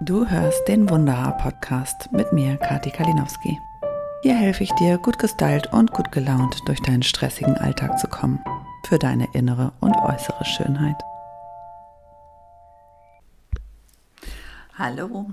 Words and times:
Du 0.00 0.26
hörst 0.26 0.66
den 0.68 0.88
Wunderhaar-Podcast 0.88 2.12
mit 2.12 2.32
mir, 2.32 2.56
Kati 2.56 2.90
Kalinowski. 2.90 3.58
Hier 4.22 4.34
helfe 4.34 4.64
ich 4.64 4.72
dir, 4.72 4.98
gut 4.98 5.18
gestylt 5.18 5.72
und 5.72 5.92
gut 5.92 6.12
gelaunt 6.12 6.60
durch 6.66 6.80
deinen 6.82 7.02
stressigen 7.02 7.56
Alltag 7.56 7.98
zu 7.98 8.08
kommen. 8.08 8.38
Für 8.88 8.98
deine 8.98 9.28
innere 9.34 9.72
und 9.80 9.94
äußere 9.96 10.44
Schönheit. 10.44 10.96
Hallo, 14.78 15.26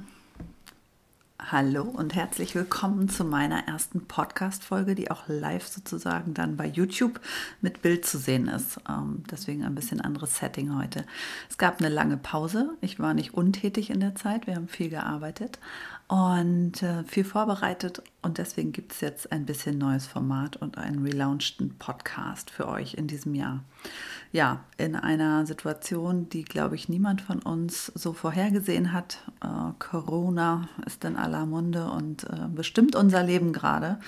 Hallo 1.52 1.84
und 1.84 2.16
herzlich 2.16 2.56
willkommen 2.56 3.08
zu 3.08 3.24
meiner 3.24 3.68
ersten 3.68 4.08
Podcast-Folge, 4.08 4.96
die 4.96 5.12
auch 5.12 5.26
live 5.28 5.68
sozusagen 5.68 6.34
dann 6.34 6.58
bei 6.58 6.66
YouTube 6.66 7.22
mit 7.62 7.84
Bild 7.84 8.04
zu 8.04 8.18
sehen 8.18 8.48
ist. 8.48 8.80
Ähm, 8.90 9.24
deswegen 9.30 9.64
ein 9.64 9.76
bisschen 9.76 10.02
anderes 10.02 10.38
Setting 10.38 10.76
heute. 10.76 11.06
Es 11.48 11.60
gab 11.60 11.78
eine 11.80 11.90
lange 11.90 12.18
Pause. 12.18 12.72
Ich 12.82 13.00
war 13.00 13.14
nicht 13.14 13.36
untätig 13.36 13.92
in 13.92 14.00
der 14.00 14.16
Zeit. 14.16 14.48
Wir 14.48 14.56
haben 14.56 14.68
viel 14.68 14.90
gearbeitet 14.90 15.60
und 16.08 16.84
äh, 16.84 17.04
viel 17.06 17.24
vorbereitet 17.24 18.04
und 18.22 18.38
deswegen 18.38 18.72
gibt 18.72 18.92
es 18.92 19.02
jetzt 19.02 19.32
ein 19.32 19.46
bisschen 19.46 19.80
neues 19.80 20.06
Format 20.06 20.56
und 20.58 20.78
einen 20.78 21.04
relaunchten 21.04 21.78
Podcast 21.80 22.52
für 22.52 22.68
euch 22.68 22.94
in 22.94 23.08
diesem 23.08 23.34
Jahr. 23.34 23.64
Ja, 24.32 24.60
in 24.78 24.96
einer 24.96 25.48
Situation, 25.48 26.30
die, 26.30 26.44
glaube 26.44 26.76
ich, 26.76 26.90
niemand 26.90 27.22
von 27.22 27.40
uns 27.40 27.88
so 27.96 28.14
vorhergesehen 28.14 28.94
hat. 28.94 29.20
Äh, 29.42 29.48
Corona 29.80 30.70
ist 30.86 31.04
in 31.06 31.16
aller 31.16 31.48
Munde 31.48 31.90
und 31.90 32.26
äh, 32.26 32.50
bestimmt 32.54 32.96
unser 32.96 33.24
Leben 33.24 33.52
gerade. 33.52 34.00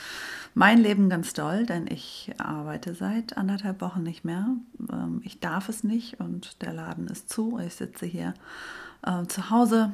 Mein 0.53 0.77
Leben 0.79 1.09
ganz 1.09 1.33
doll, 1.33 1.65
denn 1.65 1.87
ich 1.87 2.31
arbeite 2.37 2.93
seit 2.93 3.37
anderthalb 3.37 3.81
Wochen 3.81 4.03
nicht 4.03 4.23
mehr. 4.23 4.47
Ähm, 4.91 5.21
ich 5.23 5.39
darf 5.39 5.67
es 5.67 5.83
nicht 5.83 6.19
und 6.19 6.61
der 6.61 6.73
Laden 6.73 7.07
ist 7.07 7.29
zu. 7.29 7.59
Ich 7.59 7.73
sitze 7.73 8.05
hier 8.05 8.35
äh, 9.03 9.25
zu 9.25 9.49
Hause 9.49 9.91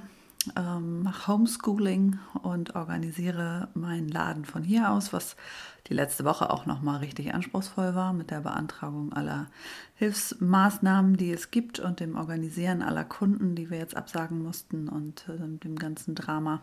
ähm, 0.55 1.03
mache 1.03 1.31
Homeschooling 1.31 2.19
und 2.41 2.75
organisiere 2.75 3.69
meinen 3.73 4.07
Laden 4.07 4.45
von 4.45 4.63
hier 4.63 4.91
aus, 4.91 5.13
was 5.13 5.35
die 5.87 5.93
letzte 5.93 6.25
Woche 6.25 6.49
auch 6.49 6.65
nochmal 6.65 6.99
richtig 6.99 7.33
anspruchsvoll 7.33 7.95
war 7.95 8.13
mit 8.13 8.31
der 8.31 8.41
Beantragung 8.41 9.13
aller 9.13 9.47
Hilfsmaßnahmen, 9.95 11.17
die 11.17 11.31
es 11.31 11.51
gibt 11.51 11.79
und 11.79 11.99
dem 11.99 12.15
Organisieren 12.15 12.81
aller 12.81 13.03
Kunden, 13.03 13.55
die 13.55 13.69
wir 13.69 13.77
jetzt 13.77 13.95
absagen 13.95 14.41
mussten 14.41 14.89
und 14.89 15.27
äh, 15.29 15.57
dem 15.59 15.77
ganzen 15.77 16.15
Drama. 16.15 16.61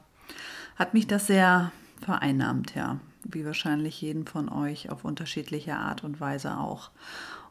Hat 0.76 0.94
mich 0.94 1.06
das 1.06 1.26
sehr 1.26 1.72
vereinnahmt, 2.00 2.74
ja, 2.74 2.98
wie 3.24 3.44
wahrscheinlich 3.44 4.00
jeden 4.00 4.26
von 4.26 4.48
euch 4.48 4.90
auf 4.90 5.04
unterschiedliche 5.04 5.76
Art 5.76 6.04
und 6.04 6.20
Weise 6.20 6.58
auch. 6.58 6.90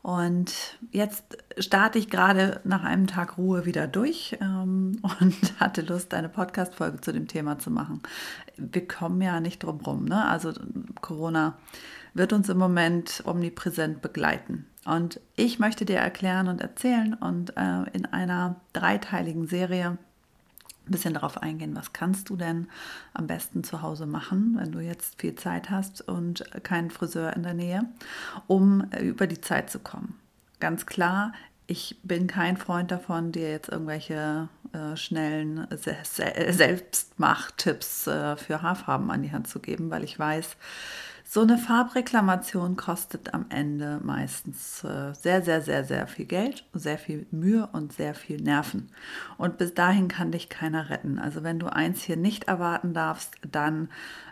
Und 0.02 0.78
jetzt 0.92 1.38
starte 1.58 2.00
ich 2.00 2.10
gerade 2.10 2.62
nach 2.64 2.84
einem 2.84 3.08
Tag 3.08 3.38
Ruhe 3.38 3.66
wieder 3.66 3.88
durch 3.88 4.38
ähm, 4.42 5.00
und 5.20 5.60
hatte 5.60 5.82
Lust, 5.82 6.14
eine 6.14 6.30
Podcast-Folge 6.30 7.02
zu 7.02 7.12
dem 7.12 7.28
Thema 7.28 7.60
zu 7.60 7.70
machen. 7.70 8.02
Wir 8.56 8.88
kommen 8.88 9.22
ja 9.22 9.40
nicht 9.40 9.64
drum 9.64 9.82
rum. 9.82 10.06
Ne? 10.06 10.26
Also 10.26 10.54
Corona 11.02 11.58
wird 12.14 12.34
uns 12.34 12.50
im 12.50 12.58
Moment 12.58 13.24
omnipräsent 13.26 14.02
begleiten. 14.02 14.66
Und 14.86 15.20
ich 15.36 15.60
möchte 15.60 15.86
dir 15.86 15.98
erklären 15.98 16.48
und 16.48 16.62
erzählen 16.62 17.14
und 17.14 17.56
äh, 17.58 17.84
in 17.92 18.06
einer 18.06 18.56
dreiteiligen 18.74 19.48
Serie 19.48 19.98
ein 20.90 20.92
bisschen 20.92 21.14
darauf 21.14 21.42
eingehen, 21.42 21.76
was 21.76 21.94
kannst 21.94 22.30
du 22.30 22.36
denn 22.36 22.68
am 23.14 23.28
besten 23.28 23.64
zu 23.64 23.82
Hause 23.82 24.06
machen, 24.06 24.56
wenn 24.58 24.72
du 24.72 24.80
jetzt 24.80 25.22
viel 25.22 25.36
Zeit 25.36 25.70
hast 25.70 26.02
und 26.08 26.44
keinen 26.64 26.90
Friseur 26.90 27.34
in 27.36 27.44
der 27.44 27.54
Nähe, 27.54 27.84
um 28.48 28.90
über 29.00 29.28
die 29.28 29.42
Zeit 29.42 29.70
zu 29.70 29.80
kommen. 29.80 30.20
Ganz 30.60 30.86
klar, 30.86 31.32
ich 31.68 31.98
bin 32.02 32.26
kein 32.26 32.58
Freund 32.58 32.90
davon, 32.90 33.32
dir 33.32 33.52
jetzt 33.52 33.70
irgendwelche 33.70 34.50
äh, 34.74 34.98
schnellen 34.98 35.68
Se 35.72 35.96
Selbstmacht-Tipps 36.50 38.08
äh, 38.08 38.38
für 38.38 38.64
Haarfarben 38.64 39.12
an 39.12 39.22
die 39.22 39.32
Hand 39.32 39.48
zu 39.48 39.60
geben, 39.60 39.92
weil 39.92 40.04
ich 40.04 40.18
weiß, 40.18 40.58
so 41.32 41.42
eine 41.42 41.60
Farbreklamation 41.60 42.76
kostet 42.76 43.36
am 43.36 43.46
Ende 43.50 44.00
meistens 44.04 44.84
äh, 44.84 45.14
sehr, 45.14 45.44
sehr, 45.44 45.62
sehr, 45.62 45.84
sehr 45.84 46.08
viel 46.08 46.26
Geld, 46.26 46.66
sehr 46.74 46.98
viel 46.98 47.28
Mühe 47.30 47.70
und 47.72 47.94
sehr 47.94 48.16
viel 48.16 48.42
Nerven. 48.42 48.90
Und 49.38 49.60
bis 49.60 49.76
dahin 49.76 50.08
kann 50.08 50.32
dich 50.32 50.50
keiner 50.50 50.90
retten. 50.90 51.20
Also 51.20 51.44
wenn 51.44 51.60
du 51.60 51.68
eins 51.68 52.02
hier 52.02 52.18
nicht 52.18 52.46
erwarten 52.46 52.96
darfst, 52.96 53.36
dann 53.48 53.90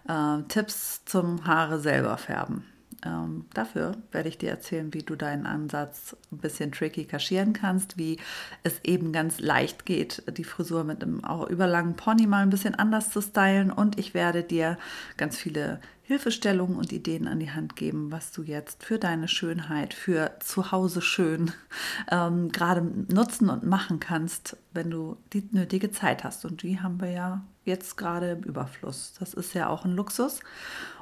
äh, 0.09 0.41
Tipps 0.47 1.05
zum 1.05 1.45
Haare 1.45 1.79
selber 1.79 2.17
färben. 2.17 2.65
Ähm, 3.05 3.45
dafür 3.53 3.91
werde 4.11 4.29
ich 4.29 4.39
dir 4.39 4.49
erzählen, 4.49 4.91
wie 4.91 5.03
du 5.03 5.15
deinen 5.15 5.45
Ansatz 5.45 6.17
ein 6.31 6.39
bisschen 6.39 6.71
tricky 6.71 7.05
kaschieren 7.05 7.53
kannst, 7.53 7.99
wie 7.99 8.17
es 8.63 8.79
eben 8.83 9.11
ganz 9.11 9.39
leicht 9.39 9.85
geht, 9.85 10.23
die 10.35 10.43
Frisur 10.43 10.83
mit 10.83 11.03
einem 11.03 11.23
auch 11.23 11.47
überlangen 11.47 11.95
Pony 11.95 12.25
mal 12.25 12.41
ein 12.41 12.49
bisschen 12.49 12.73
anders 12.73 13.11
zu 13.11 13.21
stylen. 13.21 13.71
Und 13.71 13.99
ich 13.99 14.15
werde 14.15 14.41
dir 14.41 14.79
ganz 15.15 15.37
viele 15.37 15.79
Hilfestellungen 16.07 16.77
und 16.77 16.93
Ideen 16.93 17.27
an 17.27 17.41
die 17.41 17.51
Hand 17.51 17.75
geben, 17.75 18.13
was 18.13 18.31
du 18.31 18.41
jetzt 18.41 18.85
für 18.85 18.97
deine 18.97 19.27
Schönheit, 19.27 19.93
für 19.93 20.31
zu 20.39 20.71
Hause 20.71 21.01
schön 21.01 21.51
ähm, 22.11 22.49
gerade 22.49 22.81
nutzen 22.81 23.49
und 23.49 23.63
machen 23.63 23.99
kannst, 23.99 24.55
wenn 24.73 24.89
du 24.89 25.17
die 25.33 25.43
nötige 25.51 25.91
Zeit 25.91 26.23
hast. 26.23 26.45
Und 26.45 26.63
die 26.63 26.79
haben 26.79 27.01
wir 27.01 27.11
ja 27.11 27.43
jetzt 27.65 27.97
gerade 27.97 28.31
im 28.31 28.43
Überfluss. 28.43 29.15
Das 29.19 29.33
ist 29.33 29.53
ja 29.53 29.67
auch 29.67 29.83
ein 29.83 29.91
Luxus. 29.91 30.39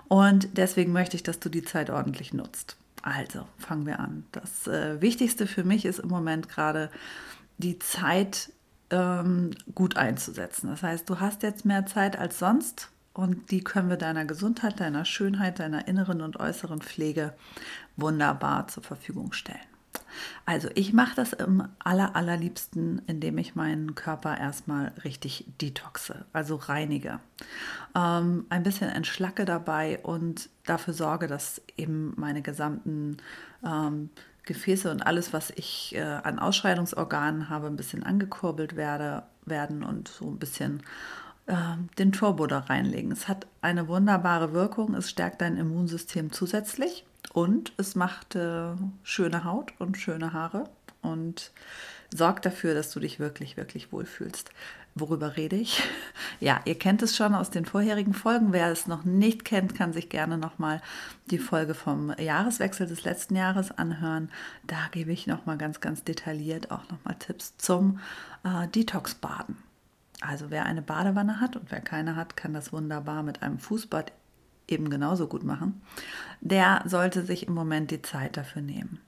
Und 0.07 0.57
deswegen 0.57 0.91
möchte 0.91 1.15
ich, 1.15 1.21
dass 1.21 1.39
du 1.39 1.49
die 1.49 1.63
Zeit 1.63 1.91
ordentlich 1.91 2.33
nutzt. 2.33 2.75
Also 3.03 3.47
fangen 3.59 3.85
wir 3.85 3.99
an. 3.99 4.25
Das 4.31 4.65
äh, 4.65 4.99
Wichtigste 5.01 5.45
für 5.45 5.63
mich 5.63 5.85
ist 5.85 5.99
im 5.99 6.09
Moment 6.09 6.49
gerade 6.49 6.89
die 7.59 7.77
Zeit 7.77 8.51
ähm, 8.89 9.51
gut 9.75 9.97
einzusetzen. 9.97 10.67
Das 10.67 10.81
heißt, 10.81 11.07
du 11.07 11.19
hast 11.19 11.43
jetzt 11.43 11.63
mehr 11.63 11.85
Zeit 11.85 12.17
als 12.17 12.39
sonst 12.39 12.89
und 13.15 13.49
die 13.49 13.63
können 13.63 13.89
wir 13.89 13.97
deiner 13.97 14.25
Gesundheit, 14.25 14.79
deiner 14.79 15.05
Schönheit, 15.05 15.59
deiner 15.59 15.87
inneren 15.87 16.21
und 16.21 16.37
äußeren 16.37 16.81
Pflege 16.81 17.33
wunderbar 17.95 18.67
zur 18.67 18.83
Verfügung 18.83 19.31
stellen. 19.31 19.57
Also 20.45 20.69
ich 20.75 20.93
mache 20.93 21.15
das 21.15 21.33
im 21.33 21.67
aller, 21.79 22.15
allerliebsten, 22.15 23.01
indem 23.07 23.37
ich 23.37 23.55
meinen 23.55 23.95
Körper 23.95 24.37
erstmal 24.37 24.91
richtig 25.03 25.45
detoxe, 25.61 26.25
also 26.33 26.55
reinige. 26.55 27.19
Ähm, 27.95 28.45
ein 28.49 28.63
bisschen 28.63 28.89
entschlacke 28.89 29.45
dabei 29.45 29.99
und 30.03 30.49
dafür 30.65 30.93
sorge, 30.93 31.27
dass 31.27 31.61
eben 31.77 32.13
meine 32.17 32.41
gesamten 32.41 33.17
ähm, 33.65 34.09
Gefäße 34.43 34.91
und 34.91 35.07
alles, 35.07 35.31
was 35.31 35.51
ich 35.51 35.95
äh, 35.95 36.01
an 36.01 36.37
Ausscheidungsorganen 36.37 37.49
habe, 37.49 37.67
ein 37.67 37.77
bisschen 37.77 38.03
angekurbelt 38.03 38.75
werde, 38.75 39.23
werden 39.45 39.83
und 39.83 40.07
so 40.09 40.29
ein 40.29 40.37
bisschen 40.37 40.83
den 41.47 42.11
Turbo 42.11 42.47
da 42.47 42.59
reinlegen. 42.59 43.11
Es 43.11 43.27
hat 43.27 43.45
eine 43.61 43.87
wunderbare 43.87 44.53
Wirkung, 44.53 44.95
es 44.95 45.09
stärkt 45.09 45.41
dein 45.41 45.57
Immunsystem 45.57 46.31
zusätzlich 46.31 47.05
und 47.33 47.73
es 47.77 47.95
macht 47.95 48.35
äh, 48.35 48.69
schöne 49.03 49.43
Haut 49.43 49.73
und 49.77 49.97
schöne 49.97 50.33
Haare 50.33 50.63
und 51.01 51.51
sorgt 52.13 52.45
dafür, 52.45 52.73
dass 52.73 52.91
du 52.91 52.99
dich 52.99 53.19
wirklich, 53.19 53.57
wirklich 53.57 53.91
wohlfühlst. 53.91 54.49
Worüber 54.95 55.35
rede 55.37 55.55
ich? 55.55 55.83
Ja, 56.41 56.59
ihr 56.65 56.77
kennt 56.77 57.01
es 57.01 57.15
schon 57.15 57.33
aus 57.33 57.49
den 57.49 57.65
vorherigen 57.65 58.13
Folgen. 58.13 58.51
Wer 58.51 58.69
es 58.69 58.87
noch 58.87 59.05
nicht 59.05 59.45
kennt, 59.45 59.73
kann 59.73 59.93
sich 59.93 60.09
gerne 60.09 60.37
nochmal 60.37 60.81
die 61.31 61.39
Folge 61.39 61.73
vom 61.73 62.13
Jahreswechsel 62.19 62.87
des 62.87 63.05
letzten 63.05 63.37
Jahres 63.37 63.71
anhören. 63.71 64.29
Da 64.67 64.89
gebe 64.91 65.13
ich 65.13 65.27
nochmal 65.27 65.57
ganz, 65.57 65.79
ganz 65.79 66.03
detailliert 66.03 66.71
auch 66.71 66.89
nochmal 66.89 67.15
Tipps 67.19 67.55
zum 67.57 67.99
äh, 68.43 68.67
Detox-Baden. 68.67 69.55
Also 70.21 70.49
wer 70.49 70.65
eine 70.65 70.81
Badewanne 70.81 71.39
hat 71.39 71.55
und 71.55 71.71
wer 71.71 71.81
keine 71.81 72.15
hat, 72.15 72.37
kann 72.37 72.53
das 72.53 72.71
wunderbar 72.71 73.23
mit 73.23 73.43
einem 73.43 73.59
Fußbad 73.59 74.11
eben 74.67 74.89
genauso 74.89 75.27
gut 75.27 75.43
machen, 75.43 75.81
der 76.41 76.83
sollte 76.85 77.23
sich 77.23 77.47
im 77.47 77.53
Moment 77.53 77.91
die 77.91 78.01
Zeit 78.01 78.37
dafür 78.37 78.61
nehmen. 78.61 78.99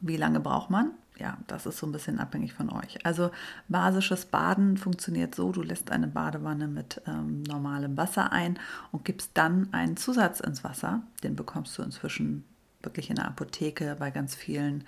Wie 0.00 0.16
lange 0.16 0.40
braucht 0.40 0.70
man? 0.70 0.92
Ja, 1.18 1.38
das 1.46 1.66
ist 1.66 1.78
so 1.78 1.86
ein 1.86 1.92
bisschen 1.92 2.18
abhängig 2.18 2.54
von 2.54 2.70
euch. 2.70 3.04
Also 3.04 3.30
basisches 3.68 4.24
Baden 4.24 4.76
funktioniert 4.76 5.34
so, 5.34 5.52
du 5.52 5.62
lässt 5.62 5.92
eine 5.92 6.08
Badewanne 6.08 6.66
mit 6.66 7.02
ähm, 7.06 7.42
normalem 7.42 7.96
Wasser 7.96 8.32
ein 8.32 8.58
und 8.90 9.04
gibst 9.04 9.32
dann 9.34 9.72
einen 9.72 9.96
Zusatz 9.96 10.40
ins 10.40 10.64
Wasser. 10.64 11.02
Den 11.22 11.36
bekommst 11.36 11.76
du 11.76 11.82
inzwischen 11.82 12.44
wirklich 12.82 13.10
in 13.10 13.16
der 13.16 13.28
Apotheke, 13.28 13.96
bei 13.98 14.10
ganz 14.10 14.34
vielen 14.34 14.84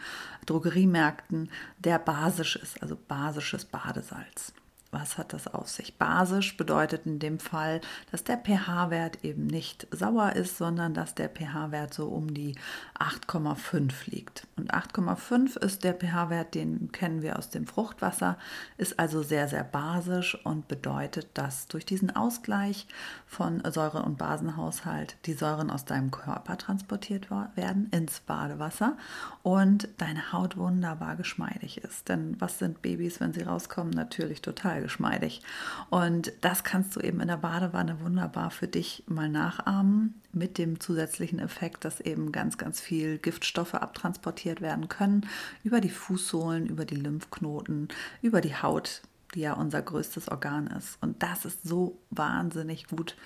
Drogeriemärkten, 0.47 1.51
der 1.79 1.99
basisch 1.99 2.57
ist, 2.57 2.83
also 2.83 2.99
basisches 3.07 3.67
Badesalz. 3.67 4.53
Was 4.95 5.19
hat 5.19 5.33
das 5.33 5.53
auf 5.53 5.69
sich? 5.69 5.99
Basisch 5.99 6.57
bedeutet 6.57 7.05
in 7.05 7.19
dem 7.19 7.41
Fall, 7.41 7.81
dass 8.13 8.23
der 8.23 8.39
pH-Wert 8.39 9.25
eben 9.25 9.49
nicht 9.49 9.89
sauer 9.91 10.35
ist, 10.35 10.57
sondern 10.57 10.95
dass 10.95 11.17
der 11.17 11.29
pH-Wert 11.29 11.93
so 11.93 12.07
um 12.07 12.33
die 12.33 12.55
8,5 13.01 13.93
liegt. 14.07 14.47
Und 14.57 14.73
8,5 14.73 15.59
ist 15.59 15.83
der 15.83 15.95
pH-Wert, 15.95 16.55
den 16.55 16.93
kennen 16.93 17.23
wir 17.23 17.41
aus 17.41 17.51
dem 17.51 17.67
Fruchtwasser, 17.67 18.39
ist 18.77 19.01
also 19.01 19.25
sehr, 19.25 19.49
sehr 19.49 19.65
basisch 19.65 20.39
und 20.45 20.69
bedeutet, 20.69 21.27
dass 21.35 21.67
durch 21.67 21.85
diesen 21.85 22.15
Ausgleich 22.15 22.87
von 23.27 23.65
Säure- 23.73 24.05
und 24.05 24.17
Basenhaushalt 24.17 25.17
die 25.27 25.33
Säuren 25.33 25.73
aus 25.73 25.85
deinem 25.85 26.13
Körper 26.13 26.57
transportiert 26.57 27.31
werden 27.57 27.89
ins 27.91 28.21
Badewasser 28.21 28.97
und 29.43 29.89
deine 29.99 30.33
Haut 30.33 30.57
wunderbar 30.57 31.17
geschmeidig 31.17 31.79
ist. 31.79 32.09
Denn 32.09 32.41
was 32.41 32.61
sind 32.61 32.81
Babys, 32.81 33.19
wenn 33.19 33.33
sie 33.33 33.43
rauskommen? 33.43 33.91
Natürlich 33.91 34.41
total 34.41 34.84
geschmeidig. 34.85 35.41
Und 35.89 36.31
das 36.43 36.63
kannst 36.63 36.95
du 36.95 37.01
eben 37.01 37.21
in 37.21 37.29
der 37.29 37.39
Badewanne 37.39 38.01
wunderbar 38.03 38.51
für 38.51 38.69
dich 38.69 39.03
mal 39.07 39.31
nachahmen 39.31 40.21
mit 40.31 40.59
dem 40.59 40.79
zusätzlichen 40.79 41.39
Effekt, 41.39 41.87
dass 41.87 42.01
eben 42.01 42.33
ganz, 42.33 42.59
ganz 42.59 42.81
viel 42.81 43.17
Giftstoffe 43.17 43.75
abtransportiert 43.75 44.61
werden 44.61 44.89
können 44.89 45.27
über 45.63 45.81
die 45.81 45.89
Fußsohlen, 45.89 46.67
über 46.67 46.85
die 46.85 46.97
Lymphknoten, 46.97 47.89
über 48.21 48.43
die 48.43 48.55
Haut 48.55 49.01
die 49.35 49.41
ja 49.41 49.55
unser 49.55 49.83
größtes 49.83 50.29
Organ 50.29 50.69
ist. 50.69 50.97
Und 51.01 51.25
das 51.25 51.45
ist 51.45 51.65
so 51.65 51.99
wahnsinnig 52.11 52.87
gut, 52.87 53.17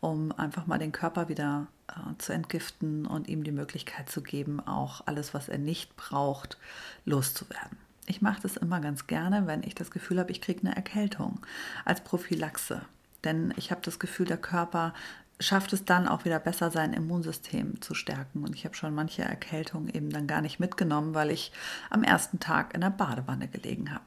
um 0.00 0.30
einfach 0.30 0.68
mal 0.68 0.78
den 0.78 0.92
Körper 0.92 1.28
wieder 1.28 1.66
äh, 1.88 2.16
zu 2.18 2.32
entgiften 2.32 3.04
und 3.04 3.26
ihm 3.26 3.42
die 3.42 3.50
Möglichkeit 3.50 4.08
zu 4.08 4.22
geben, 4.22 4.60
auch 4.60 5.02
alles, 5.06 5.34
was 5.34 5.48
er 5.48 5.58
nicht 5.58 5.96
braucht, 5.96 6.56
loszuwerden. 7.04 7.78
Ich 8.06 8.22
mache 8.22 8.42
das 8.42 8.56
immer 8.56 8.80
ganz 8.80 9.06
gerne, 9.06 9.46
wenn 9.46 9.62
ich 9.62 9.74
das 9.74 9.90
Gefühl 9.90 10.18
habe, 10.18 10.30
ich 10.30 10.40
kriege 10.40 10.60
eine 10.60 10.76
Erkältung 10.76 11.40
als 11.84 12.02
Prophylaxe. 12.02 12.82
Denn 13.24 13.52
ich 13.56 13.70
habe 13.70 13.80
das 13.82 13.98
Gefühl, 13.98 14.26
der 14.26 14.36
Körper 14.36 14.94
schafft 15.40 15.72
es 15.72 15.84
dann 15.84 16.08
auch 16.08 16.24
wieder 16.24 16.38
besser, 16.38 16.70
sein 16.70 16.92
Immunsystem 16.92 17.80
zu 17.80 17.94
stärken. 17.94 18.44
Und 18.44 18.54
ich 18.54 18.64
habe 18.64 18.74
schon 18.74 18.94
manche 18.94 19.22
Erkältungen 19.22 19.88
eben 19.88 20.10
dann 20.10 20.26
gar 20.26 20.40
nicht 20.40 20.60
mitgenommen, 20.60 21.14
weil 21.14 21.30
ich 21.30 21.52
am 21.90 22.02
ersten 22.02 22.40
Tag 22.40 22.74
in 22.74 22.80
der 22.80 22.90
Badewanne 22.90 23.48
gelegen 23.48 23.92
habe. 23.92 24.04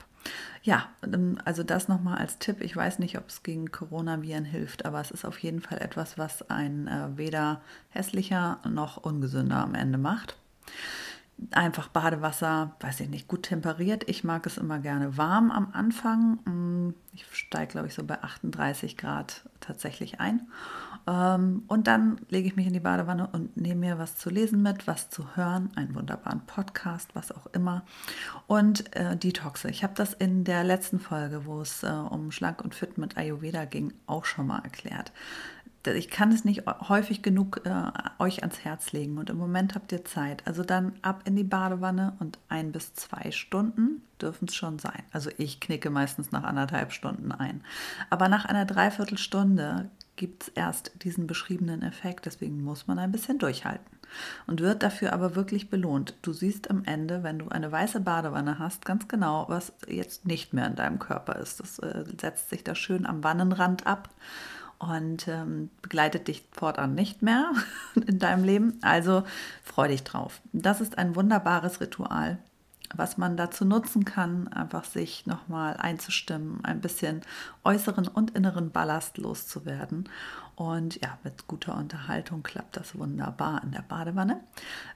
Ja, 0.64 0.90
also 1.46 1.64
das 1.64 1.88
nochmal 1.88 2.18
als 2.18 2.40
Tipp. 2.40 2.62
Ich 2.62 2.76
weiß 2.76 3.00
nicht, 3.00 3.18
ob 3.18 3.30
es 3.30 3.44
gegen 3.44 3.72
Coronaviren 3.72 4.46
hilft, 4.46 4.86
aber 4.86 5.00
es 5.00 5.12
ist 5.12 5.26
auf 5.26 5.40
jeden 5.40 5.62
Fall 5.62 5.80
etwas, 5.80 6.18
was 6.18 6.50
ein 6.50 6.88
äh, 6.88 7.18
weder 7.18 7.62
hässlicher 7.90 8.60
noch 8.68 8.98
ungesünder 8.98 9.58
am 9.58 9.76
Ende 9.76 9.98
macht. 9.98 10.36
Einfach 11.52 11.88
Badewasser, 11.88 12.76
weiß 12.80 13.00
ich 13.02 13.10
nicht, 13.10 13.28
gut 13.28 13.44
temperiert. 13.44 14.08
Ich 14.10 14.24
mag 14.24 14.46
es 14.46 14.58
immer 14.58 14.80
gerne 14.80 15.18
warm 15.18 15.52
am 15.52 15.70
Anfang. 15.72 16.40
Mm, 16.46 16.94
ich 17.14 17.26
steige, 17.32 17.72
glaube 17.72 17.88
ich, 17.88 17.94
so 17.94 18.04
bei 18.04 18.22
38 18.22 18.98
Grad 18.98 19.44
tatsächlich 19.60 20.20
ein. 20.20 20.48
Ähm, 21.08 21.64
und 21.68 21.88
dann 21.88 22.20
lege 22.30 22.48
ich 22.48 22.56
mich 22.56 22.68
in 22.68 22.74
die 22.74 22.80
Badewanne 22.80 23.28
und 23.32 23.58
nehme 23.58 23.88
mir 23.88 23.98
was 23.98 24.18
zu 24.18 24.30
lesen 24.30 24.62
mit, 24.62 24.86
was 24.86 25.10
zu 25.10 25.36
hören, 25.36 25.72
einen 25.76 25.96
wunderbaren 25.96 26.42
Podcast, 26.46 27.16
was 27.16 27.32
auch 27.32 27.48
immer. 27.48 27.84
Und 28.48 28.96
äh, 28.96 29.16
Detoxe. 29.16 29.70
Ich 29.70 29.84
habe 29.84 29.94
das 29.96 30.14
in 30.14 30.44
der 30.44 30.64
letzten 30.64 31.00
Folge, 31.00 31.46
wo 31.46 31.62
es 31.62 31.84
äh, 31.84 31.88
um 31.88 32.32
Schlank 32.32 32.62
und 32.64 32.76
Fit 32.76 32.98
mit 32.98 33.18
Ayurveda 33.18 33.66
ging, 33.66 33.94
auch 34.08 34.26
schon 34.26 34.48
mal 34.48 34.60
erklärt. 34.60 35.12
Ich 35.86 36.10
kann 36.10 36.32
es 36.32 36.44
nicht 36.44 36.64
häufig 36.90 37.22
genug 37.22 37.62
äh, 37.66 37.92
euch 38.20 38.42
ans 38.42 38.60
Herz 38.60 38.92
legen 38.92 39.18
und 39.18 39.30
im 39.30 39.38
Moment 39.38 39.76
habt 39.76 39.92
ihr 39.92 40.04
Zeit. 40.04 40.46
Also 40.46 40.64
dann 40.64 40.94
ab 41.02 41.22
in 41.26 41.36
die 41.36 41.44
Badewanne 41.44 42.18
und 42.20 42.38
ein 42.50 42.72
bis 42.72 42.94
zwei 42.94 43.32
Stunden 43.32 44.02
dürfen 44.22 44.48
es 44.50 44.56
schon 44.56 44.78
sein. 44.78 45.04
Also 45.12 45.30
ich 45.38 45.62
knicke 45.62 45.90
meistens 45.90 46.32
nach 46.32 46.44
anderthalb 46.44 46.92
Stunden 46.92 47.32
ein. 47.32 47.64
Aber 48.10 48.28
nach 48.28 48.46
einer 48.46 48.66
Dreiviertelstunde 48.66 49.90
gibt 50.18 50.44
es 50.44 50.48
erst 50.50 50.92
diesen 51.04 51.28
beschriebenen 51.28 51.82
Effekt. 51.82 52.26
Deswegen 52.26 52.62
muss 52.62 52.88
man 52.88 53.00
ein 53.00 53.14
bisschen 53.14 53.40
durchhalten 53.40 54.00
und 54.48 54.60
wird 54.60 54.84
dafür 54.84 55.14
aber 55.14 55.36
wirklich 55.36 55.70
belohnt. 55.70 56.16
Du 56.22 56.34
siehst 56.34 56.70
am 56.70 56.84
Ende, 56.84 57.24
wenn 57.24 57.40
du 57.40 57.48
eine 57.48 57.72
weiße 57.72 58.02
Badewanne 58.02 58.60
hast, 58.60 58.84
ganz 58.84 59.08
genau, 59.08 59.46
was 59.48 59.72
jetzt 59.88 60.26
nicht 60.26 60.54
mehr 60.54 60.68
in 60.68 60.76
deinem 60.76 61.00
Körper 61.00 61.38
ist. 61.38 61.62
Das 61.62 61.80
äh, 61.80 62.04
setzt 62.20 62.50
sich 62.50 62.66
da 62.66 62.76
schön 62.76 63.06
am 63.06 63.24
Wannenrand 63.24 63.88
ab 63.88 64.10
und 64.80 65.28
ähm, 65.28 65.70
begleitet 65.82 66.28
dich 66.28 66.44
fortan 66.52 66.96
nicht 66.96 67.22
mehr 67.22 67.52
in 68.08 68.20
deinem 68.20 68.44
Leben. 68.44 68.80
Also 68.82 69.24
freu 69.64 69.88
dich 69.90 70.04
drauf. 70.04 70.42
Das 70.54 70.82
ist 70.82 70.98
ein 70.98 71.16
wunderbares 71.16 71.82
Ritual 71.82 72.40
was 72.96 73.18
man 73.18 73.38
dazu 73.38 73.66
nutzen 73.66 74.06
kann, 74.06 74.48
einfach 74.48 74.84
sich 74.84 75.26
nochmal 75.26 75.78
einzustimmen, 75.78 76.64
ein 76.64 76.82
bisschen 76.82 77.22
äußeren 77.64 78.08
und 78.08 78.32
inneren 78.32 78.72
Ballast 78.72 79.18
loszuwerden. 79.18 80.10
Und 80.60 81.02
ja, 81.02 81.18
mit 81.24 81.48
guter 81.48 81.78
Unterhaltung 81.78 82.44
klappt 82.44 82.76
das 82.76 83.00
wunderbar 83.00 83.64
in 83.64 83.72
der 83.72 83.82
Badewanne. 83.82 84.42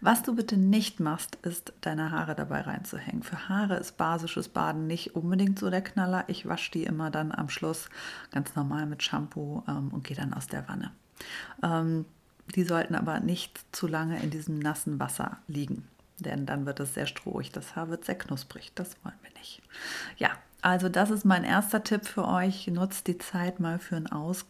Was 0.01 0.21
du 0.21 0.35
bitte 0.35 0.57
nicht 0.57 0.99
machst, 0.99 1.37
ist 1.37 1.71
deine 1.79 2.11
Haare 2.11 2.35
dabei 2.35 2.59
reinzuhängen. 2.59 3.23
Für 3.23 3.47
Haare 3.47 3.77
ist 3.77 3.95
basisches 3.95 4.49
Baden 4.49 4.87
nicht 4.87 5.15
unbedingt 5.15 5.57
so 5.57 5.69
der 5.69 5.81
Knaller. 5.81 6.25
Ich 6.27 6.49
wasche 6.49 6.71
die 6.71 6.83
immer 6.83 7.11
dann 7.11 7.31
am 7.31 7.47
Schluss 7.47 7.87
ganz 8.31 8.57
normal 8.57 8.85
mit 8.87 9.03
Shampoo 9.03 9.63
ähm, 9.69 9.87
und 9.93 10.03
gehe 10.03 10.17
dann 10.17 10.33
aus 10.33 10.47
der 10.47 10.67
Wanne. 10.67 10.91
Ähm, 11.63 12.03
die 12.55 12.65
sollten 12.65 12.95
aber 12.95 13.21
nicht 13.21 13.61
zu 13.73 13.87
lange 13.87 14.21
in 14.21 14.31
diesem 14.31 14.59
nassen 14.59 14.99
Wasser 14.99 15.37
liegen 15.47 15.87
denn 16.19 16.45
dann 16.45 16.65
wird 16.65 16.79
es 16.79 16.93
sehr 16.93 17.07
strohig. 17.07 17.51
Das 17.51 17.75
Haar 17.75 17.89
wird 17.89 18.05
sehr 18.05 18.17
knusprig. 18.17 18.71
Das 18.75 18.95
wollen 19.03 19.17
wir 19.23 19.31
nicht. 19.31 19.61
Ja, 20.15 20.29
also 20.61 20.87
das 20.87 21.09
ist 21.09 21.25
mein 21.25 21.43
erster 21.43 21.83
Tipp 21.83 22.05
für 22.05 22.25
euch. 22.25 22.67
Nutzt 22.67 23.07
die 23.07 23.17
Zeit 23.17 23.59
mal 23.59 23.77
für 23.79 23.97
ein 23.97 24.07
aus 24.07 24.45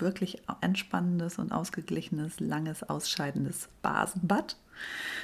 wirklich 0.00 0.42
entspannendes 0.60 1.38
und 1.38 1.52
ausgeglichenes, 1.52 2.40
langes, 2.40 2.82
ausscheidendes 2.82 3.68
Basenbad. 3.82 4.56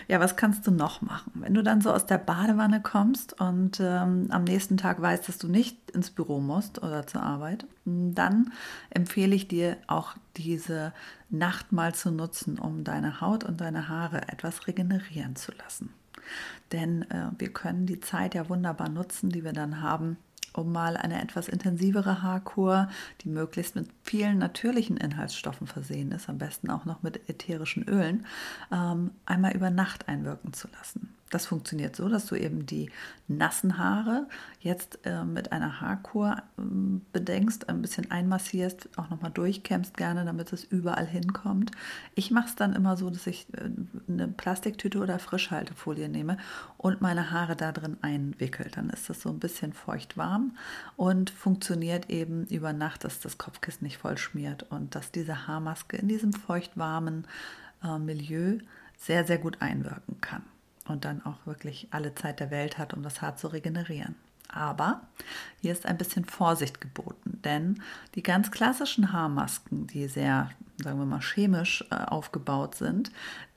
Ja, 0.08 0.20
was 0.20 0.36
kannst 0.36 0.66
du 0.66 0.70
noch 0.70 1.02
machen? 1.02 1.32
Wenn 1.34 1.54
du 1.54 1.62
dann 1.62 1.80
so 1.80 1.90
aus 1.92 2.06
der 2.06 2.18
Badewanne 2.18 2.80
kommst 2.80 3.40
und 3.40 3.80
ähm, 3.80 4.28
am 4.30 4.44
nächsten 4.44 4.76
Tag 4.76 5.00
weißt, 5.00 5.28
dass 5.28 5.38
du 5.38 5.48
nicht 5.48 5.90
ins 5.90 6.10
Büro 6.10 6.40
musst 6.40 6.82
oder 6.82 7.06
zur 7.06 7.22
Arbeit, 7.22 7.66
dann 7.84 8.52
empfehle 8.90 9.34
ich 9.34 9.48
dir 9.48 9.76
auch 9.86 10.14
diese 10.36 10.92
Nacht 11.30 11.72
mal 11.72 11.94
zu 11.94 12.10
nutzen, 12.10 12.58
um 12.58 12.84
deine 12.84 13.20
Haut 13.20 13.44
und 13.44 13.60
deine 13.60 13.88
Haare 13.88 14.28
etwas 14.28 14.66
regenerieren 14.66 15.36
zu 15.36 15.52
lassen. 15.52 15.92
Denn 16.72 17.02
äh, 17.10 17.30
wir 17.38 17.52
können 17.52 17.86
die 17.86 18.00
Zeit 18.00 18.34
ja 18.34 18.48
wunderbar 18.48 18.88
nutzen, 18.88 19.30
die 19.30 19.44
wir 19.44 19.52
dann 19.52 19.82
haben, 19.82 20.18
um 20.52 20.72
mal 20.72 20.96
eine 20.96 21.20
etwas 21.20 21.48
intensivere 21.48 22.22
Haarkur, 22.22 22.88
die 23.22 23.28
möglichst 23.28 23.74
mit 23.74 23.88
vielen 24.02 24.38
natürlichen 24.38 24.96
Inhaltsstoffen 24.96 25.66
versehen 25.66 26.12
ist, 26.12 26.28
am 26.28 26.38
besten 26.38 26.70
auch 26.70 26.84
noch 26.84 27.02
mit 27.02 27.28
ätherischen 27.28 27.84
Ölen, 27.88 28.26
ähm, 28.72 29.10
einmal 29.26 29.54
über 29.54 29.70
Nacht 29.70 30.08
einwirken 30.08 30.52
zu 30.52 30.68
lassen. 30.68 31.17
Das 31.30 31.46
funktioniert 31.46 31.94
so, 31.94 32.08
dass 32.08 32.26
du 32.26 32.36
eben 32.36 32.64
die 32.64 32.90
nassen 33.26 33.76
Haare 33.78 34.26
jetzt 34.60 35.00
äh, 35.04 35.24
mit 35.24 35.52
einer 35.52 35.80
Haarkur 35.80 36.38
äh, 36.56 36.62
bedenkst, 37.12 37.68
ein 37.68 37.82
bisschen 37.82 38.10
einmassierst, 38.10 38.88
auch 38.96 39.10
nochmal 39.10 39.30
durchkämmst 39.30 39.96
gerne, 39.96 40.24
damit 40.24 40.52
es 40.52 40.64
überall 40.64 41.06
hinkommt. 41.06 41.70
Ich 42.14 42.30
mache 42.30 42.48
es 42.48 42.56
dann 42.56 42.74
immer 42.74 42.96
so, 42.96 43.10
dass 43.10 43.26
ich 43.26 43.46
äh, 43.52 43.70
eine 44.08 44.28
Plastiktüte 44.28 45.00
oder 45.00 45.18
Frischhaltefolie 45.18 46.08
nehme 46.08 46.38
und 46.78 47.02
meine 47.02 47.30
Haare 47.30 47.56
da 47.56 47.72
drin 47.72 47.98
einwickel. 48.00 48.70
Dann 48.74 48.88
ist 48.88 49.10
das 49.10 49.20
so 49.20 49.28
ein 49.28 49.38
bisschen 49.38 49.74
feucht 49.74 50.16
warm 50.16 50.56
und 50.96 51.28
funktioniert 51.28 52.08
eben 52.08 52.46
über 52.46 52.72
Nacht, 52.72 53.04
dass 53.04 53.20
das 53.20 53.36
Kopfkissen 53.36 53.84
nicht 53.84 53.98
voll 53.98 54.16
schmiert 54.16 54.64
und 54.70 54.94
dass 54.94 55.12
diese 55.12 55.46
Haarmaske 55.46 55.98
in 55.98 56.08
diesem 56.08 56.32
feucht 56.32 56.78
warmen 56.78 57.26
äh, 57.84 57.98
Milieu 57.98 58.58
sehr, 58.96 59.26
sehr 59.26 59.38
gut 59.38 59.60
einwirken 59.60 60.20
kann 60.20 60.42
und 60.90 61.04
dann 61.04 61.24
auch 61.24 61.46
wirklich 61.46 61.88
alle 61.90 62.14
Zeit 62.14 62.40
der 62.40 62.50
Welt 62.50 62.78
hat, 62.78 62.94
um 62.94 63.02
das 63.02 63.22
Haar 63.22 63.36
zu 63.36 63.48
regenerieren. 63.48 64.14
Aber 64.48 65.02
hier 65.60 65.72
ist 65.72 65.84
ein 65.84 65.98
bisschen 65.98 66.24
Vorsicht 66.24 66.80
geboten, 66.80 67.40
denn 67.44 67.82
die 68.14 68.22
ganz 68.22 68.50
klassischen 68.50 69.12
Haarmasken, 69.12 69.86
die 69.86 70.08
sehr, 70.08 70.50
sagen 70.82 70.98
wir 70.98 71.06
mal, 71.06 71.20
chemisch 71.20 71.84
äh, 71.90 71.96
aufgebaut 71.96 72.74
sind, 72.74 73.12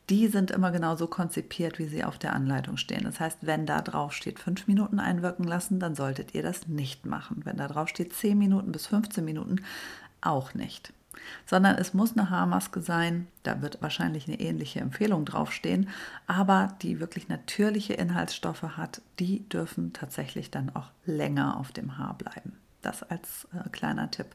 die 0.10 0.28
sind 0.28 0.52
immer 0.52 0.72
genauso 0.72 1.08
konzipiert, 1.08 1.80
wie 1.80 1.88
sie 1.88 2.04
auf 2.04 2.18
der 2.18 2.34
Anleitung 2.34 2.76
stehen. 2.76 3.06
Das 3.06 3.22
heißt, 3.22 3.40
wenn 3.42 3.66
da 3.66 3.82
drauf 3.82 4.12
steht, 4.12 4.40
fünf 4.40 4.68
Minuten 4.68 5.00
einwirken 5.00 5.46
lassen, 5.46 5.80
dann 5.80 5.96
solltet 5.96 6.36
ihr 6.36 6.44
das 6.44 6.68
nicht 6.68 7.06
machen. 7.06 7.42
Wenn 7.46 7.56
da 7.56 7.70
drauf 7.70 7.88
steht, 7.88 8.14
zehn 8.14 8.38
Minuten 8.38 8.74
bis 8.74 8.88
15 8.88 9.24
Minuten, 9.24 9.62
auch 10.20 10.54
nicht 10.54 10.92
sondern 11.46 11.78
es 11.78 11.94
muss 11.94 12.18
eine 12.18 12.30
Haarmaske 12.30 12.82
sein. 12.82 13.28
Da 13.44 13.62
wird 13.62 13.82
wahrscheinlich 13.82 14.28
eine 14.28 14.40
ähnliche 14.40 14.80
Empfehlung 14.80 15.26
draufstehen, 15.26 15.90
aber 16.28 16.76
die 16.82 17.00
wirklich 17.00 17.30
natürliche 17.30 17.94
Inhaltsstoffe 17.94 18.64
hat, 18.64 19.02
die 19.20 19.48
dürfen 19.50 19.94
tatsächlich 19.94 20.52
dann 20.52 20.70
auch 20.76 20.92
länger 21.06 21.58
auf 21.58 21.72
dem 21.72 21.98
Haar 21.98 22.16
bleiben. 22.18 22.54
Das 22.82 23.04
als 23.04 23.48
äh, 23.54 23.70
kleiner 23.70 24.10
Tipp. 24.10 24.28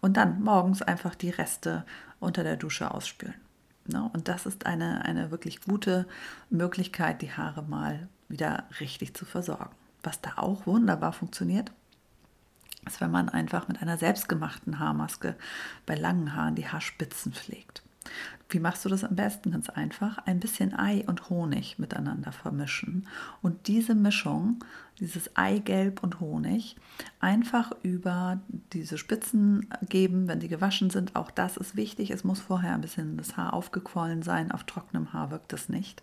Und 0.00 0.16
dann 0.16 0.42
morgens 0.42 0.82
einfach 0.82 1.14
die 1.14 1.30
Reste 1.30 1.84
unter 2.20 2.44
der 2.44 2.56
Dusche 2.56 2.92
ausspülen. 2.92 3.34
Ne? 3.86 4.08
Und 4.12 4.28
das 4.28 4.46
ist 4.46 4.66
eine, 4.66 5.04
eine 5.04 5.30
wirklich 5.30 5.60
gute 5.62 6.06
Möglichkeit, 6.50 7.22
die 7.22 7.32
Haare 7.32 7.62
mal 7.62 8.08
wieder 8.28 8.64
richtig 8.78 9.14
zu 9.14 9.24
versorgen. 9.24 9.74
Was 10.02 10.20
da 10.20 10.34
auch 10.36 10.66
wunderbar 10.66 11.12
funktioniert, 11.12 11.72
ist, 12.86 13.00
wenn 13.00 13.10
man 13.10 13.28
einfach 13.28 13.68
mit 13.68 13.82
einer 13.82 13.98
selbstgemachten 13.98 14.78
Haarmaske 14.78 15.36
bei 15.86 15.94
langen 15.94 16.34
Haaren 16.34 16.54
die 16.54 16.68
Haarspitzen 16.68 17.32
pflegt. 17.32 17.82
Wie 18.48 18.58
machst 18.58 18.84
du 18.84 18.88
das 18.88 19.04
am 19.04 19.14
besten? 19.14 19.52
Ganz 19.52 19.68
einfach. 19.68 20.18
Ein 20.26 20.40
bisschen 20.40 20.76
Ei 20.76 21.04
und 21.06 21.30
Honig 21.30 21.78
miteinander 21.78 22.32
vermischen 22.32 23.06
und 23.42 23.68
diese 23.68 23.94
Mischung, 23.94 24.64
dieses 24.98 25.36
Eigelb 25.36 26.02
und 26.02 26.18
Honig, 26.18 26.76
einfach 27.20 27.70
über 27.82 28.40
diese 28.72 28.98
Spitzen 28.98 29.68
geben, 29.88 30.26
wenn 30.26 30.40
sie 30.40 30.48
gewaschen 30.48 30.90
sind. 30.90 31.14
Auch 31.14 31.30
das 31.30 31.56
ist 31.56 31.76
wichtig. 31.76 32.10
Es 32.10 32.24
muss 32.24 32.40
vorher 32.40 32.74
ein 32.74 32.80
bisschen 32.80 33.16
das 33.16 33.36
Haar 33.36 33.54
aufgequollen 33.54 34.22
sein. 34.22 34.50
Auf 34.50 34.64
trockenem 34.64 35.12
Haar 35.12 35.30
wirkt 35.30 35.52
es 35.52 35.68
nicht. 35.68 36.02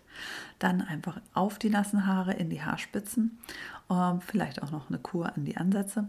Dann 0.58 0.80
einfach 0.80 1.20
auf 1.34 1.58
die 1.58 1.70
nassen 1.70 2.06
Haare 2.06 2.32
in 2.32 2.48
die 2.48 2.62
Haarspitzen. 2.62 3.38
Ähm, 3.90 4.20
vielleicht 4.22 4.62
auch 4.62 4.70
noch 4.70 4.88
eine 4.88 4.98
Kur 4.98 5.34
an 5.36 5.44
die 5.44 5.58
Ansätze 5.58 6.08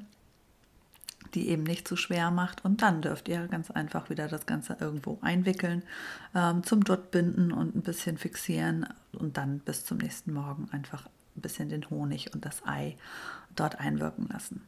die 1.34 1.50
eben 1.50 1.64
nicht 1.64 1.88
zu 1.88 1.96
schwer 1.96 2.32
macht. 2.32 2.66
Und 2.66 2.82
dann 2.82 3.02
dürft 3.02 3.28
ihr 3.28 3.48
ganz 3.48 3.72
einfach 3.72 4.10
wieder 4.10 4.28
das 4.28 4.46
Ganze 4.46 4.78
irgendwo 4.80 5.20
einwickeln, 5.22 5.84
ähm, 6.36 6.64
zum 6.64 6.84
Dutt 6.84 7.12
binden 7.12 7.52
und 7.52 7.76
ein 7.76 7.82
bisschen 7.82 8.18
fixieren 8.18 8.88
und 9.14 9.38
dann 9.38 9.60
bis 9.60 9.86
zum 9.86 9.98
nächsten 9.98 10.34
Morgen 10.34 10.70
einfach 10.72 11.06
ein 11.36 11.42
bisschen 11.42 11.70
den 11.70 11.90
Honig 11.90 12.34
und 12.34 12.46
das 12.46 12.66
Ei 12.66 12.98
dort 13.56 13.80
einwirken 13.80 14.28
lassen. 14.32 14.62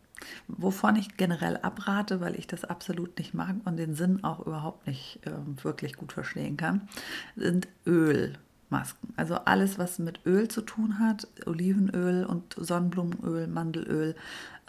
Wovon 0.48 0.96
ich 0.98 1.18
generell 1.18 1.58
abrate, 1.58 2.22
weil 2.22 2.36
ich 2.36 2.46
das 2.46 2.64
absolut 2.64 3.18
nicht 3.18 3.34
mag 3.34 3.56
und 3.66 3.78
den 3.78 3.96
Sinn 3.96 4.24
auch 4.24 4.46
überhaupt 4.46 4.86
nicht 4.86 5.20
äh, 5.26 5.32
wirklich 5.64 5.96
gut 5.96 6.14
verstehen 6.14 6.58
kann, 6.58 6.88
sind 7.36 7.68
Ölmasken. 7.88 9.14
Also 9.18 9.36
alles, 9.36 9.80
was 9.80 9.98
mit 9.98 10.24
Öl 10.26 10.48
zu 10.48 10.62
tun 10.62 11.00
hat, 11.00 11.28
Olivenöl 11.48 12.24
und 12.26 12.54
Sonnenblumenöl, 12.56 13.48
Mandelöl, 13.48 14.16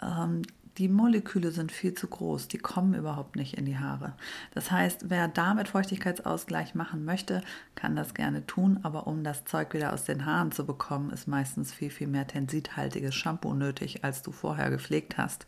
ähm, 0.01 0.41
die 0.77 0.87
Moleküle 0.87 1.51
sind 1.51 1.71
viel 1.71 1.93
zu 1.93 2.07
groß, 2.07 2.47
die 2.47 2.57
kommen 2.57 2.95
überhaupt 2.95 3.35
nicht 3.35 3.57
in 3.57 3.65
die 3.65 3.77
Haare. 3.77 4.13
Das 4.53 4.71
heißt, 4.71 5.09
wer 5.09 5.27
damit 5.27 5.67
Feuchtigkeitsausgleich 5.67 6.73
machen 6.73 7.05
möchte, 7.05 7.43
kann 7.75 7.95
das 7.95 8.15
gerne 8.15 8.47
tun, 8.47 8.79
aber 8.81 9.05
um 9.05 9.23
das 9.23 9.45
Zeug 9.45 9.73
wieder 9.73 9.93
aus 9.93 10.03
den 10.03 10.25
Haaren 10.25 10.51
zu 10.51 10.65
bekommen, 10.65 11.11
ist 11.11 11.27
meistens 11.27 11.71
viel, 11.71 11.91
viel 11.91 12.07
mehr 12.07 12.25
tensithaltiges 12.25 13.13
Shampoo 13.13 13.53
nötig, 13.53 14.03
als 14.03 14.23
du 14.23 14.31
vorher 14.31 14.71
gepflegt 14.71 15.17
hast. 15.17 15.45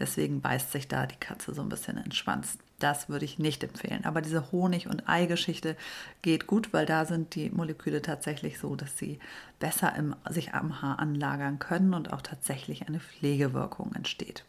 Deswegen 0.00 0.40
beißt 0.40 0.72
sich 0.72 0.88
da 0.88 1.06
die 1.06 1.20
Katze 1.20 1.54
so 1.54 1.62
ein 1.62 1.68
bisschen 1.68 1.96
in 1.96 2.04
den 2.04 2.12
Schwanz. 2.12 2.58
Das 2.80 3.08
würde 3.08 3.24
ich 3.24 3.38
nicht 3.38 3.62
empfehlen. 3.62 4.04
Aber 4.04 4.20
diese 4.20 4.50
Honig- 4.50 4.88
und 4.88 5.08
Ei-Geschichte 5.08 5.76
geht 6.22 6.48
gut, 6.48 6.72
weil 6.72 6.84
da 6.84 7.04
sind 7.04 7.36
die 7.36 7.48
Moleküle 7.50 8.02
tatsächlich 8.02 8.58
so, 8.58 8.74
dass 8.74 8.98
sie 8.98 9.20
besser 9.60 9.94
im, 9.94 10.16
sich 10.28 10.52
am 10.52 10.82
Haar 10.82 10.98
anlagern 10.98 11.60
können 11.60 11.94
und 11.94 12.12
auch 12.12 12.22
tatsächlich 12.22 12.88
eine 12.88 12.98
Pflegewirkung 12.98 13.92
entsteht. 13.94 14.44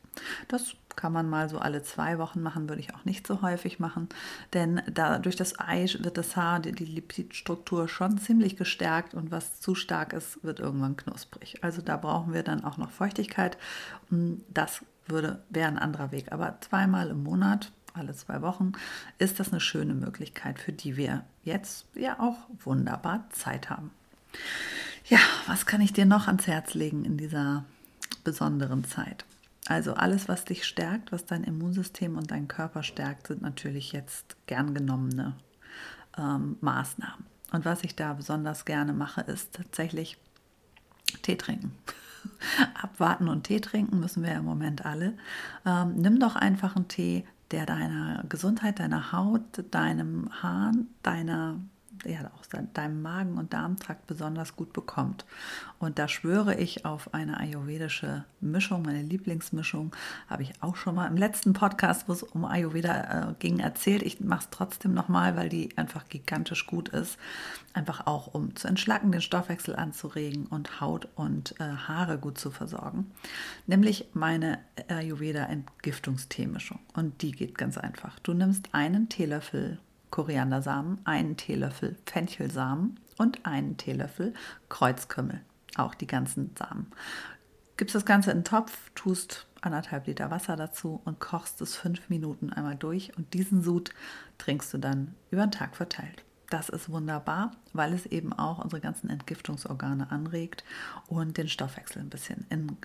Das 0.48 0.76
kann 0.96 1.12
man 1.12 1.30
mal 1.30 1.50
so 1.50 1.60
alle 1.60 1.84
zwei 1.84 2.18
Wochen 2.18 2.42
machen, 2.42 2.70
würde 2.70 2.82
ich 2.82 2.96
auch 2.96 3.06
nicht 3.06 3.28
so 3.28 3.42
häufig 3.42 3.80
machen, 3.80 4.08
denn 4.54 4.82
da, 4.92 5.20
durch 5.20 5.36
das 5.36 5.60
Ei 5.60 5.86
wird 6.00 6.18
das 6.18 6.36
Haar, 6.36 6.60
die, 6.60 6.72
die 6.72 6.86
Lipidstruktur 6.86 7.88
schon 7.88 8.18
ziemlich 8.18 8.56
gestärkt 8.56 9.14
und 9.14 9.32
was 9.32 9.60
zu 9.60 9.76
stark 9.76 10.14
ist, 10.14 10.44
wird 10.44 10.60
irgendwann 10.60 10.98
knusprig. 10.98 11.64
Also 11.64 11.82
da 11.82 11.98
brauchen 11.98 12.34
wir 12.34 12.44
dann 12.44 12.64
auch 12.64 12.78
noch 12.78 12.92
Feuchtigkeit. 12.92 13.58
Das 14.10 14.82
würde, 15.08 15.44
wäre 15.50 15.68
ein 15.68 15.78
anderer 15.78 16.12
Weg. 16.12 16.32
Aber 16.32 16.58
zweimal 16.62 17.10
im 17.10 17.24
Monat, 17.24 17.72
alle 17.94 18.14
zwei 18.14 18.42
Wochen, 18.42 18.74
ist 19.18 19.40
das 19.40 19.52
eine 19.52 19.62
schöne 19.62 19.94
Möglichkeit, 19.94 20.60
für 20.60 20.72
die 20.72 20.98
wir 20.98 21.24
jetzt 21.44 21.86
ja 21.96 22.20
auch 22.20 22.38
wunderbar 22.64 23.26
Zeit 23.32 23.70
haben. 23.70 23.92
Ja, 25.06 25.20
was 25.48 25.66
kann 25.66 25.82
ich 25.82 25.94
dir 25.94 26.06
noch 26.06 26.28
ans 26.28 26.48
Herz 26.48 26.74
legen 26.74 27.06
in 27.06 27.18
dieser 27.18 27.64
besonderen 28.24 28.84
Zeit? 28.86 29.26
Also 29.68 29.94
alles, 29.96 30.28
was 30.28 30.46
dich 30.46 30.66
stärkt, 30.66 31.12
was 31.12 31.26
dein 31.26 31.44
Immunsystem 31.44 32.18
und 32.18 32.32
dein 32.32 32.48
Körper 32.48 32.84
stärkt, 32.84 33.28
sind 33.28 33.42
natürlich 33.42 33.92
jetzt 33.94 34.38
gern 34.46 34.74
genommene 34.74 35.36
ähm, 36.18 36.58
Maßnahmen. 36.62 37.26
Und 37.52 37.66
was 37.66 37.84
ich 37.84 37.96
da 37.96 38.14
besonders 38.14 38.66
gerne 38.66 38.94
mache, 38.94 39.22
ist 39.22 39.54
tatsächlich 39.54 40.18
Tee 41.24 41.36
trinken. 41.36 41.72
Abwarten 42.82 43.28
und 43.28 43.46
Tee 43.46 43.60
trinken 43.60 44.00
müssen 44.00 44.24
wir 44.24 44.34
im 44.34 44.46
Moment 44.46 44.86
alle. 44.86 45.14
Ähm, 45.66 45.96
nimm 45.96 46.20
doch 46.20 46.36
einfach 46.36 46.76
einen 46.76 46.88
Tee, 46.88 47.26
der 47.52 47.66
deiner 47.66 48.24
Gesundheit, 48.28 48.80
deiner 48.80 49.12
Haut, 49.12 49.42
deinem 49.72 50.30
Hahn, 50.44 50.88
deiner 51.04 51.60
ja 52.06 52.32
auch 52.38 52.46
deinem 52.74 53.02
Magen- 53.02 53.38
und 53.38 53.54
Darmtrakt 53.54 54.08
besonders 54.08 54.56
gut 54.56 54.74
bekommt. 54.74 55.25
Und 55.80 56.00
da 56.00 56.08
schwöre 56.08 56.56
ich 56.56 56.86
auf 56.86 57.14
eine 57.14 57.38
ayurvedische 57.38 58.24
Mischung, 58.42 58.84
meine 58.84 59.02
Lieblingsmischung, 59.02 59.96
habe 60.28 60.44
ich 60.44 60.54
auch 60.62 60.75
schon 60.75 60.96
mal 60.96 61.08
im 61.08 61.18
letzten 61.18 61.54
Podcast, 61.54 62.08
wo 62.08 62.14
es 62.14 62.24
um 62.24 62.46
Ayurveda 62.46 63.30
äh, 63.30 63.34
ging, 63.40 63.60
erzählt. 63.60 64.04
Ich 64.04 64.20
mache 64.20 64.42
es 64.42 64.50
trotzdem 64.52 64.94
nochmal, 64.94 65.36
weil 65.36 65.50
die 65.50 65.78
einfach 65.78 66.08
gigantisch 66.08 66.66
gut 66.68 66.90
ist. 66.90 67.18
Einfach 67.74 68.08
auch, 68.08 68.34
um 68.34 68.56
zu 68.56 68.68
entschlacken, 68.68 69.12
den 69.12 69.22
Stoffwechsel 69.22 69.75
anzuregen 69.75 70.46
und 70.46 70.80
Haut 70.80 71.10
und 71.16 71.60
äh, 71.60 71.64
Haare 71.64 72.18
gut 72.18 72.38
zu 72.38 72.52
versorgen. 72.52 73.12
Nämlich 73.68 74.10
meine 74.14 74.60
Ayurveda-Entgiftungsteemischung. 74.88 76.80
Und 76.94 77.22
die 77.22 77.32
geht 77.32 77.58
ganz 77.58 77.78
einfach. 77.78 78.18
Du 78.20 78.34
nimmst 78.34 78.70
einen 78.74 79.10
Teelöffel 79.10 79.80
Koriandersamen, 80.12 81.00
einen 81.06 81.38
Teelöffel 81.38 81.96
Fenchelsamen 82.06 83.00
und 83.18 83.46
einen 83.46 83.78
Teelöffel 83.78 84.34
Kreuzkümmel. 84.70 85.42
Auch 85.78 85.96
die 85.96 86.08
ganzen 86.08 86.56
Samen. 86.58 86.92
Gibst 87.78 87.96
das 87.96 88.06
Ganze 88.06 88.32
in 88.32 88.40
den 88.40 88.44
Topf, 88.46 88.92
tust 88.96 89.48
anderthalb 89.62 90.08
Liter 90.08 90.32
Wasser 90.32 90.56
dazu 90.56 91.02
und 91.04 91.20
kochst 91.20 91.60
es 91.62 91.76
fünf 91.76 92.10
Minuten 92.10 92.54
einmal 92.54 92.76
durch 92.76 93.18
und 93.18 93.34
diesen 93.34 93.62
Sud 93.62 93.92
trinkst 94.38 94.74
du 94.74 94.78
dann 94.78 95.16
über 95.32 95.46
den 95.46 95.52
Tag 95.52 95.76
verteilt. 95.76 96.24
Das 96.50 96.70
ist 96.70 96.90
wunderbar, 96.90 97.52
weil 97.74 97.94
es 97.94 98.06
eben 98.06 98.32
auch 98.32 98.64
unsere 98.64 98.80
ganzen 98.80 99.10
Entgiftungsorgane 99.10 100.12
anregt 100.12 100.64
und 101.08 101.38
den 101.38 101.50
Stoffwechsel 101.50 102.02
ein 102.02 102.10
bisschen 102.10 102.46
in, 102.50 102.78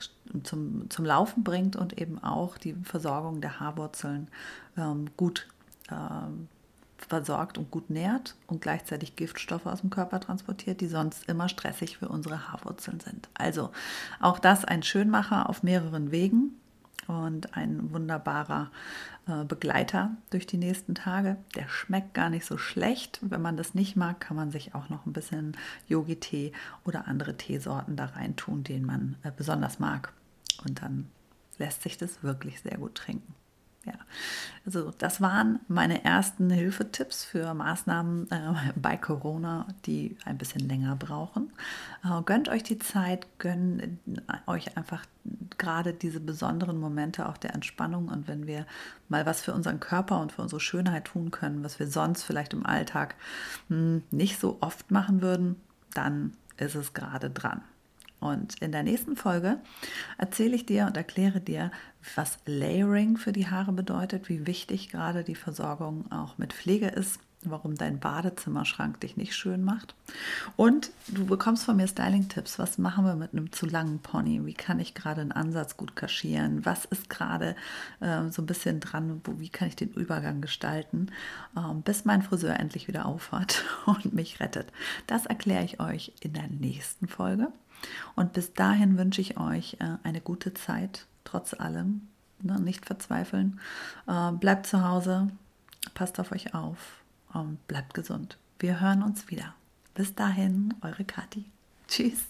zum, 0.43 0.89
zum 0.89 1.05
Laufen 1.05 1.45
bringt 1.45 1.77
und 1.77 2.01
eben 2.01 2.19
auch 2.23 2.57
die 2.57 2.75
Versorgung 2.85 3.41
der 3.41 3.61
Haarwurzeln 3.61 4.29
ähm, 4.79 5.11
gut 5.17 5.47
ähm, 5.91 6.49
versorgt 7.05 7.59
und 7.59 7.71
gut 7.71 7.91
nährt 7.91 8.35
und 8.47 8.61
gleichzeitig 8.61 9.17
Giftstoffe 9.17 9.67
aus 9.67 9.81
dem 9.81 9.91
Körper 9.91 10.21
transportiert, 10.21 10.81
die 10.81 10.89
sonst 10.89 11.29
immer 11.29 11.49
stressig 11.49 11.99
für 11.99 12.09
unsere 12.09 12.49
Haarwurzeln 12.51 13.01
sind. 13.01 13.29
Also 13.35 13.71
auch 14.21 14.39
das 14.39 14.65
ein 14.65 14.83
Schönmacher 14.83 15.49
auf 15.49 15.63
mehreren 15.63 16.11
Wegen 16.11 16.57
und 17.07 17.57
ein 17.57 17.93
wunderbarer 17.93 18.71
äh, 19.27 19.45
Begleiter 19.45 20.13
durch 20.31 20.47
die 20.47 20.57
nächsten 20.57 20.95
Tage. 20.95 21.37
Der 21.57 21.69
schmeckt 21.69 22.15
gar 22.15 22.31
nicht 22.31 22.47
so 22.47 22.59
schlecht. 22.59 23.19
Wenn 23.23 23.43
man 23.43 23.57
das 23.57 23.75
nicht 23.75 23.97
mag, 23.97 24.21
kann 24.21 24.37
man 24.37 24.51
sich 24.51 24.75
auch 24.75 24.89
noch 24.89 25.07
ein 25.07 25.13
bisschen 25.13 25.57
Yogi-Tee 25.89 26.53
oder 26.85 27.09
andere 27.09 27.37
Teesorten 27.37 27.97
da 27.97 28.07
rein 28.07 28.37
tun, 28.37 28.65
den 28.65 28.85
man 28.85 29.17
äh, 29.23 29.31
besonders 29.37 29.79
mag. 29.79 30.13
Und 30.65 30.83
dann 30.83 31.09
lässt 31.59 31.83
sich 31.83 31.99
das 31.99 32.23
wirklich 32.23 32.61
sehr 32.61 32.79
gut 32.79 32.95
trinken. 32.95 33.35
Ja, 33.91 33.99
also 34.65 34.93
das 34.99 35.21
waren 35.21 35.59
meine 35.67 36.05
ersten 36.05 36.49
Hilfetipps 36.51 37.25
für 37.25 37.55
Maßnahmen 37.55 38.31
äh, 38.31 38.73
bei 38.77 38.97
Corona, 38.97 39.67
die 39.87 40.17
ein 40.25 40.39
bisschen 40.39 40.69
länger 40.69 40.95
brauchen. 40.95 41.53
Äh, 42.05 42.23
gönnt 42.23 42.49
euch 42.49 42.63
die 42.63 42.79
Zeit, 42.79 43.27
gönnt 43.39 43.83
äh, 43.83 43.97
euch 44.47 44.77
einfach 44.77 45.05
gerade 45.59 45.93
diese 45.93 46.21
besonderen 46.21 46.79
Momente 46.79 47.29
auch 47.29 47.37
der 47.37 47.55
Entspannung 47.55 48.09
und 48.09 48.29
wenn 48.29 48.47
wir 48.47 48.65
mal 49.09 49.27
was 49.27 49.41
für 49.41 49.55
unseren 49.55 49.81
Körper 49.81 50.21
und 50.21 50.33
für 50.33 50.43
unsere 50.43 50.61
Schönheit 50.61 51.07
tun 51.07 51.33
können, 51.33 51.65
was 51.65 51.81
wir 51.81 51.89
sonst 51.89 52.23
vielleicht 52.23 52.53
im 52.53 52.65
Alltag 52.65 53.17
mh, 53.69 53.77
hm, 53.77 54.03
nicht 54.11 54.39
so 54.39 54.59
oft 54.61 54.91
machen 54.91 55.21
würden, 55.21 55.57
dann 55.95 56.35
ist 56.59 56.77
es 56.77 56.95
gerade 56.95 57.31
dran. 57.31 57.63
Und 58.21 58.61
in 58.61 58.73
der 58.73 58.83
nächsten 58.83 59.17
Folge 59.17 59.59
erzähle 60.19 60.55
ich 60.55 60.67
dir 60.67 60.87
und 60.87 60.97
erkläre 60.97 61.41
dir, 61.41 61.71
was 62.15 62.39
Layering 62.47 63.17
für 63.17 63.33
die 63.33 63.49
Haare 63.49 63.73
bedeutet, 63.73 64.29
wie 64.29 64.47
wichtig 64.47 64.91
gerade 64.91 65.25
die 65.25 65.35
Versorgung 65.35 66.11
auch 66.13 66.39
mit 66.39 66.53
Pflege 66.53 66.89
ist, 66.89 67.21
warum 67.43 67.77
dein 67.77 68.01
Badezimmerschrank 68.01 69.01
dich 69.01 69.17
nicht 69.17 69.35
schön 69.35 69.65
macht. 69.65 69.95
Und 70.57 70.91
du 71.09 71.25
bekommst 71.25 71.65
von 71.65 71.77
mir 71.77 71.87
Styling-Tipps. 71.87 72.59
Was 72.59 72.77
machen 72.79 73.05
wir 73.05 73.15
mit 73.15 73.33
einem 73.33 73.51
zu 73.53 73.67
langen 73.67 74.01
Pony? 74.01 74.45
Wie 74.45 74.55
kann 74.55 74.79
ich 74.79 74.95
gerade 74.95 75.23
einen 75.23 75.33
Ansatz 75.33 75.77
gut 75.77 75.97
kaschieren? 75.97 76.65
Was 76.67 76.85
ist 76.85 77.09
gerade 77.09 77.57
äh, 78.01 78.31
so 78.31 78.43
ein 78.43 78.47
bisschen 78.47 78.81
dran? 78.81 79.23
Wo, 79.25 79.41
wie 79.41 79.49
kann 79.49 79.69
ich 79.69 79.77
den 79.77 79.91
Übergang 79.93 80.43
gestalten, 80.43 81.11
ähm, 81.57 81.83
bis 81.83 82.05
mein 82.05 82.23
Friseur 82.23 82.59
endlich 82.59 82.89
wieder 82.89 83.07
aufhat 83.07 83.65
und 83.87 84.13
mich 84.13 84.41
rettet? 84.41 84.71
Das 85.07 85.27
erkläre 85.27 85.65
ich 85.65 85.81
euch 85.81 86.13
in 86.21 86.35
der 86.35 86.49
nächsten 86.49 87.09
Folge. 87.09 87.49
Und 88.17 88.33
bis 88.33 88.53
dahin 88.53 88.99
wünsche 88.99 89.21
ich 89.21 89.39
euch 89.39 89.77
äh, 89.81 89.97
eine 90.03 90.21
gute 90.21 90.55
Zeit, 90.55 91.07
trotz 91.25 91.55
allem. 91.55 92.09
Ne, 92.43 92.59
nicht 92.59 92.87
verzweifeln. 92.87 93.61
Äh, 94.07 94.33
bleibt 94.33 94.67
zu 94.67 94.83
Hause, 94.83 95.29
passt 95.95 96.19
auf 96.19 96.33
euch 96.33 96.55
auf 96.55 97.03
und 97.33 97.67
bleibt 97.69 97.95
gesund. 97.95 98.39
Wir 98.59 98.81
hören 98.81 99.03
uns 99.03 99.31
wieder. 99.31 99.55
Bis 99.95 100.15
dahin, 100.15 100.75
eure 100.83 101.05
Kathi. 101.05 101.45
Tschüss. 101.89 102.27